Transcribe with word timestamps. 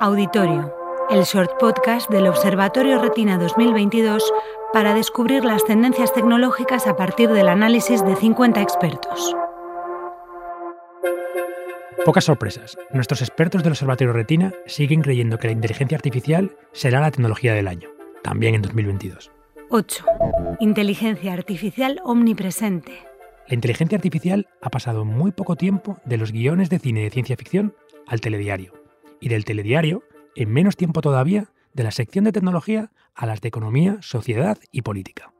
Auditorio, 0.00 0.74
el 1.10 1.22
short 1.22 1.58
podcast 1.58 2.10
del 2.10 2.26
Observatorio 2.26 3.00
Retina 3.00 3.38
2022 3.38 4.22
para 4.72 4.92
descubrir 4.92 5.44
las 5.44 5.64
tendencias 5.64 6.12
tecnológicas 6.12 6.86
a 6.86 6.96
partir 6.96 7.30
del 7.30 7.48
análisis 7.48 8.04
de 8.04 8.14
50 8.14 8.60
expertos. 8.60 9.34
Pocas 12.04 12.24
sorpresas. 12.24 12.76
Nuestros 12.92 13.22
expertos 13.22 13.62
del 13.62 13.72
Observatorio 13.72 14.12
Retina 14.12 14.52
siguen 14.66 15.00
creyendo 15.00 15.38
que 15.38 15.48
la 15.48 15.52
inteligencia 15.52 15.96
artificial 15.96 16.54
será 16.72 17.00
la 17.00 17.10
tecnología 17.10 17.54
del 17.54 17.68
año, 17.68 17.88
también 18.22 18.54
en 18.54 18.62
2022. 18.62 19.32
8. 19.70 20.04
Inteligencia 20.60 21.32
artificial 21.32 22.00
omnipresente. 22.04 22.92
La 23.48 23.54
inteligencia 23.54 23.96
artificial 23.96 24.48
ha 24.60 24.70
pasado 24.70 25.04
muy 25.04 25.32
poco 25.32 25.56
tiempo 25.56 25.98
de 26.04 26.18
los 26.18 26.32
guiones 26.32 26.68
de 26.68 26.80
cine 26.80 27.02
de 27.02 27.10
ciencia 27.10 27.36
ficción 27.36 27.74
al 28.06 28.20
telediario, 28.20 28.72
y 29.26 29.28
del 29.28 29.44
telediario, 29.44 30.04
en 30.36 30.52
menos 30.52 30.76
tiempo 30.76 31.00
todavía, 31.00 31.48
de 31.74 31.82
la 31.82 31.90
sección 31.90 32.24
de 32.24 32.30
tecnología 32.30 32.92
a 33.12 33.26
las 33.26 33.40
de 33.40 33.48
economía, 33.48 33.98
sociedad 34.00 34.56
y 34.70 34.82
política. 34.82 35.32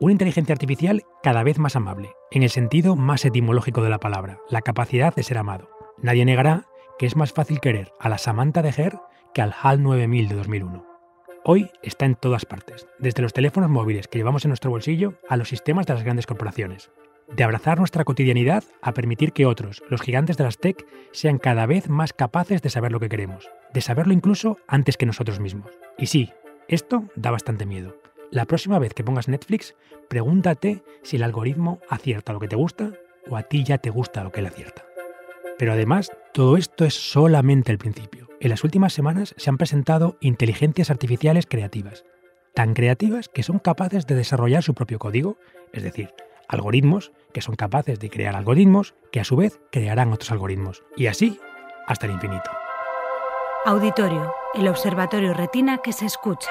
Una 0.00 0.10
inteligencia 0.10 0.52
artificial 0.52 1.04
cada 1.22 1.44
vez 1.44 1.60
más 1.60 1.76
amable, 1.76 2.10
en 2.32 2.42
el 2.42 2.50
sentido 2.50 2.96
más 2.96 3.24
etimológico 3.24 3.80
de 3.80 3.90
la 3.90 4.00
palabra, 4.00 4.40
la 4.50 4.60
capacidad 4.60 5.14
de 5.14 5.22
ser 5.22 5.38
amado. 5.38 5.70
Nadie 5.98 6.24
negará 6.24 6.66
que 6.98 7.06
es 7.06 7.14
más 7.14 7.32
fácil 7.32 7.60
querer 7.60 7.92
a 8.00 8.08
la 8.08 8.18
Samantha 8.18 8.60
de 8.60 8.74
Her 8.76 8.98
que 9.32 9.40
al 9.40 9.54
HAL 9.56 9.84
9000 9.84 10.28
de 10.28 10.34
2001. 10.34 10.84
Hoy 11.44 11.70
está 11.84 12.06
en 12.06 12.16
todas 12.16 12.44
partes, 12.44 12.88
desde 12.98 13.22
los 13.22 13.32
teléfonos 13.32 13.70
móviles 13.70 14.08
que 14.08 14.18
llevamos 14.18 14.44
en 14.44 14.48
nuestro 14.48 14.72
bolsillo 14.72 15.14
a 15.28 15.36
los 15.36 15.48
sistemas 15.48 15.86
de 15.86 15.94
las 15.94 16.02
grandes 16.02 16.26
corporaciones 16.26 16.90
de 17.34 17.44
abrazar 17.44 17.78
nuestra 17.78 18.04
cotidianidad 18.04 18.64
a 18.80 18.92
permitir 18.92 19.32
que 19.32 19.46
otros, 19.46 19.82
los 19.88 20.02
gigantes 20.02 20.36
de 20.36 20.44
las 20.44 20.58
tech, 20.58 20.86
sean 21.12 21.38
cada 21.38 21.66
vez 21.66 21.88
más 21.88 22.12
capaces 22.12 22.62
de 22.62 22.70
saber 22.70 22.92
lo 22.92 23.00
que 23.00 23.08
queremos, 23.08 23.50
de 23.72 23.80
saberlo 23.80 24.12
incluso 24.12 24.58
antes 24.66 24.96
que 24.96 25.06
nosotros 25.06 25.40
mismos. 25.40 25.70
Y 25.98 26.06
sí, 26.06 26.30
esto 26.68 27.04
da 27.16 27.30
bastante 27.30 27.66
miedo. 27.66 27.96
La 28.30 28.46
próxima 28.46 28.78
vez 28.78 28.94
que 28.94 29.04
pongas 29.04 29.28
Netflix, 29.28 29.74
pregúntate 30.08 30.82
si 31.02 31.16
el 31.16 31.22
algoritmo 31.22 31.80
acierta 31.88 32.32
lo 32.32 32.40
que 32.40 32.48
te 32.48 32.56
gusta 32.56 32.92
o 33.28 33.36
a 33.36 33.42
ti 33.42 33.64
ya 33.64 33.78
te 33.78 33.90
gusta 33.90 34.24
lo 34.24 34.32
que 34.32 34.40
él 34.40 34.46
acierta. 34.46 34.84
Pero 35.58 35.72
además, 35.72 36.10
todo 36.32 36.56
esto 36.56 36.84
es 36.84 36.94
solamente 36.94 37.72
el 37.72 37.78
principio. 37.78 38.28
En 38.40 38.50
las 38.50 38.64
últimas 38.64 38.92
semanas 38.92 39.34
se 39.36 39.50
han 39.50 39.58
presentado 39.58 40.16
inteligencias 40.20 40.90
artificiales 40.90 41.46
creativas, 41.46 42.04
tan 42.54 42.74
creativas 42.74 43.28
que 43.28 43.42
son 43.42 43.58
capaces 43.58 44.06
de 44.06 44.14
desarrollar 44.14 44.62
su 44.62 44.74
propio 44.74 44.98
código, 44.98 45.36
es 45.72 45.82
decir, 45.82 46.10
algoritmos 46.52 47.12
que 47.32 47.42
son 47.42 47.56
capaces 47.56 47.98
de 47.98 48.10
crear 48.10 48.36
algoritmos 48.36 48.94
que 49.10 49.20
a 49.20 49.24
su 49.24 49.36
vez 49.36 49.60
crearán 49.70 50.12
otros 50.12 50.30
algoritmos. 50.30 50.82
Y 50.96 51.06
así 51.06 51.38
hasta 51.86 52.06
el 52.06 52.12
infinito. 52.12 52.50
Auditorio, 53.64 54.34
el 54.54 54.68
observatorio 54.68 55.34
retina 55.34 55.78
que 55.78 55.92
se 55.92 56.06
escucha. 56.06 56.50